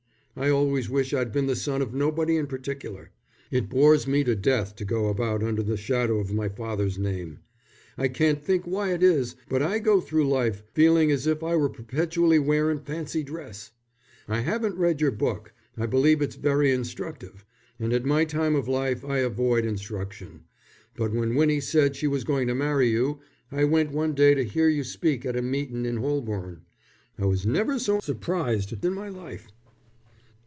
[0.33, 3.11] I always wish I'd been the son of nobody in particular.
[3.51, 7.39] It bores me to death to go about under the shadow of my father's name.
[7.97, 11.57] I can't think why it is, but I go through life feeling as if I
[11.57, 13.71] were perpetually wearin' fancy dress.
[14.25, 15.51] I haven't read your book.
[15.77, 17.45] I believe it's very instructive,
[17.77, 20.45] and at my time of life I avoid instruction.
[20.95, 23.19] But when Winnie said she was going to marry you,
[23.51, 26.61] I went one day to hear you speak at a meetin' in Holborn.
[27.19, 29.47] I was never so surprised in my life."